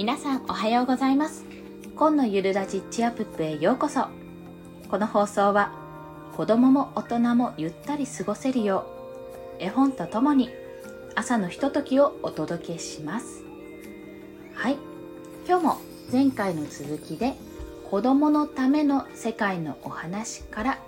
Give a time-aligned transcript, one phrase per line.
[0.00, 1.44] 皆さんおはようございます。
[1.94, 4.06] 今のゆるラジチアプップへようこそ。
[4.88, 5.72] この放送は
[6.34, 8.86] 子供も大人もゆったり過ごせるよ
[9.60, 10.48] う絵本とともに
[11.14, 13.44] 朝のひとときをお届けします。
[14.54, 14.78] はい。
[15.46, 15.76] 今日も
[16.10, 17.34] 前回の続きで
[17.90, 20.78] 子供のための世界のお話から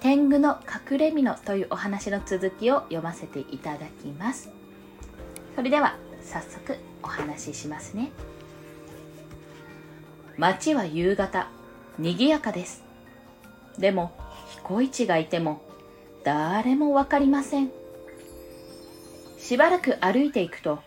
[0.00, 0.58] 天狗の
[0.90, 4.50] 隠れ蓑というお話の続きを読ませていただきます。
[5.56, 8.12] それでは早速お話ししますね。
[10.40, 11.50] 街は夕方。
[11.98, 12.82] 賑やかです。
[13.78, 14.10] でも
[14.48, 15.60] 彦市がいても
[16.24, 17.70] 誰もわかりません。
[19.38, 20.78] しばらく歩いていくと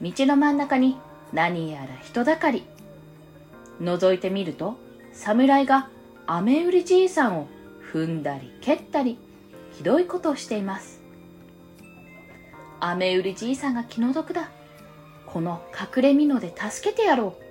[0.00, 0.96] 道の真ん中に
[1.34, 2.64] 何やら人だかり。
[3.82, 4.78] 覗いてみると
[5.12, 5.90] 侍が
[6.26, 7.48] 雨売りじいさんを
[7.92, 9.18] 踏んだり蹴ったり
[9.76, 11.02] ひどいことをしています。
[12.80, 14.48] 雨売りじいさんが気の毒だ。
[15.26, 17.49] この隠れ蓑で助けてやろう。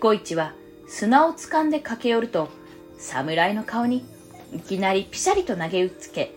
[0.00, 0.54] 彦一は
[0.88, 2.48] 砂を掴んで駆け寄ると
[2.96, 4.06] 侍の顔に
[4.50, 6.34] いきなりピシャリと投げ打つけ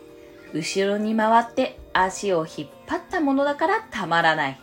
[0.54, 4.60] 後ろに回って足を引っ張ったものだからたまらない。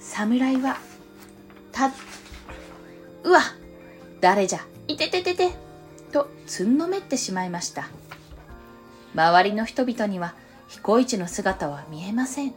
[0.00, 0.78] 侍は
[1.72, 1.92] た
[3.22, 3.40] うわ
[4.22, 5.50] 誰じゃいてててて
[6.10, 7.86] とつんのめってしまいました。
[9.14, 10.34] 周りの人々には
[10.68, 12.54] 彦一の姿は見えません。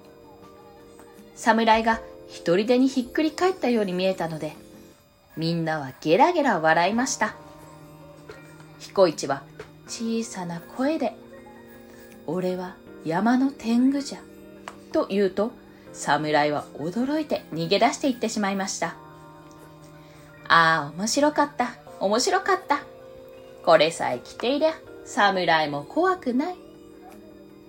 [1.35, 1.99] 侍が
[2.29, 4.55] 一人でにひっくり返ったように見えたので
[5.39, 7.33] みんなはゲラゲラ笑いました。
[8.79, 9.41] 彦一は
[9.87, 11.15] 小さな声で
[12.27, 14.19] 「俺は山の天狗じゃ」
[14.91, 15.53] と言うと
[15.93, 18.97] 侍は驚いて逃げ出していってしまいました。
[20.49, 22.81] ああ面白かった面白かった。
[23.63, 24.73] これさえ着ていりゃ
[25.05, 26.55] 侍も怖くない。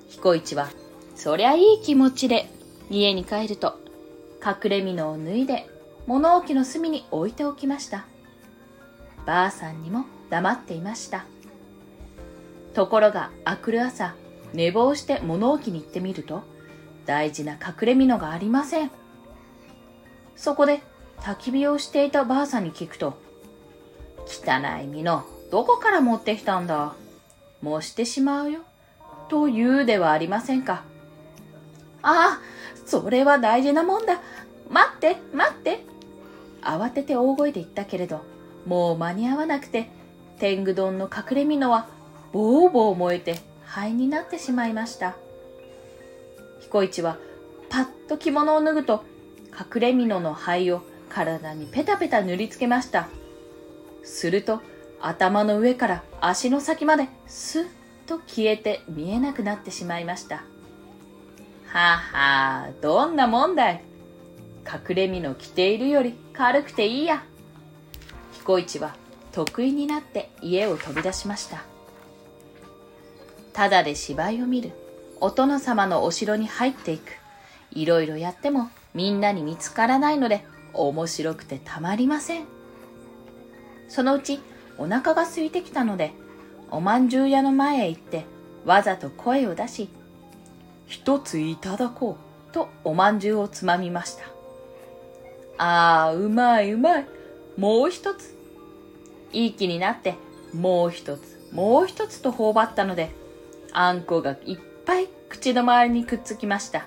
[0.08, 0.70] 彦一は
[1.14, 2.50] そりゃいい気持ちで
[2.90, 3.78] 家に帰ると
[4.44, 5.69] 隠れ蓑を脱いで
[6.10, 8.04] 物置の隅に置いておきました。
[9.26, 11.24] ばあさんにも黙っていました。
[12.74, 14.16] ところがあくる朝
[14.52, 16.42] 寝坊して物置に行ってみると
[17.06, 18.90] 大事な隠れ蓑がありません。
[20.34, 20.80] そこで
[21.18, 23.16] 焚き火をしていたばあさんに聞くと
[24.26, 26.92] 汚い蓑どこから持ってきたんだ？
[27.62, 28.62] もうしてしまうよ。
[29.28, 30.82] と言うではありませんか。
[32.02, 32.40] ああ
[32.84, 34.20] それは大事なもんだ。
[34.68, 35.88] 待って待って。
[36.62, 38.24] 慌てて大声で言ったけれど
[38.66, 39.88] もう間に合わなくて
[40.38, 41.88] 天狗丼の隠れ蓑は
[42.32, 45.16] ボーボー燃えて灰になってしまいました。
[46.60, 47.18] 彦一は
[47.68, 49.04] パッと着物を脱ぐと
[49.52, 53.08] 隠れ蓑の灰を体にペタペタ塗りつけました。
[54.02, 54.60] すると
[55.00, 57.66] 頭の上から足の先までスッ
[58.06, 60.42] と消えて見えなくなってしまいました。
[61.66, 63.84] ははあ、どんなもんだい。
[64.66, 67.24] 隠れ身の着ているより軽くていいや。
[68.32, 68.94] 彦一は
[69.32, 71.62] 得意になって家を飛び出しました。
[73.52, 74.72] ただで芝居を見る。
[75.20, 77.12] お殿様のお城に入っていく。
[77.72, 82.44] いろいろやってもみんなに見つからないので面白くてたまりません。
[83.88, 84.40] そのうち
[84.78, 86.12] お腹が空いてきたので、
[86.70, 88.24] おまんじゅう屋の前へ行って
[88.64, 89.90] わざと声を出し、
[90.86, 92.16] 一ついただこ
[92.50, 94.24] うとおまんじゅうをつまみました。
[95.62, 97.06] ああ、うまいうまい。
[97.58, 98.34] もう一つ。
[99.30, 100.14] いい気になって、
[100.54, 103.10] もう一つ、もう一つと頬張ったので、
[103.70, 106.86] あんこがいっぱい口の周りにくっつきました。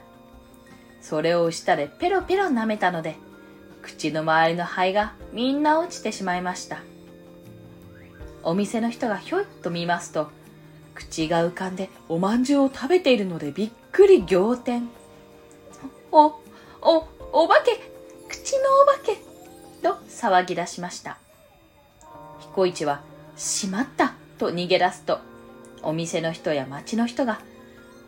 [1.02, 3.16] それを舌でペロペロ舐めたので、
[3.84, 6.80] 口の周りの灰がみんな落ちてしまいました。
[8.42, 10.32] お店の人がひょいっと見ますと、
[10.96, 14.90] 口が浮かんでおまんじゅうを食べているのでびっくり仰天。
[16.12, 16.34] お、
[16.82, 17.93] お、お化け
[18.64, 19.18] のお化け
[19.82, 21.18] と騒ぎ出しました。
[22.40, 23.02] 彦一は、
[23.36, 25.20] しまったと逃げ出すと、
[25.82, 27.40] お店の人や町の人が、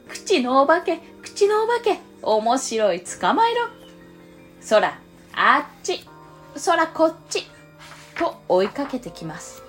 [0.10, 3.68] 口のお化け、口のお化け、面白い、捕まえろ。
[4.62, 5.00] そら、
[5.34, 6.08] あっち、
[6.56, 7.46] そらこっち、
[8.18, 9.62] と追いかけてきます。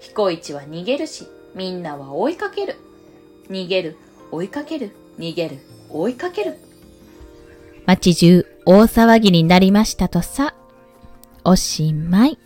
[0.00, 2.76] 彦一は逃げるし、みんなは追いかける。
[3.50, 3.96] 逃げる、
[4.30, 5.58] 追いかける、逃げる、
[5.90, 6.58] 追いかける。
[7.86, 10.52] 街中大騒ぎになりましたとさ。
[11.42, 12.38] おしまい。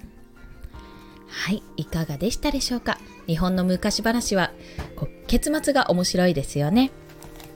[1.26, 2.98] はい、いかがでしたでしょうか？
[3.26, 4.52] 日本の昔話は、
[5.26, 6.92] 結末が面白いですよね。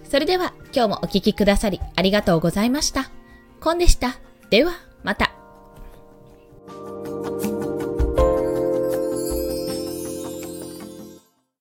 [0.03, 3.09] それでは今日もお聴きくださりありがとうございました。
[3.61, 4.19] コンでした。
[4.51, 4.73] では、
[5.05, 5.31] また。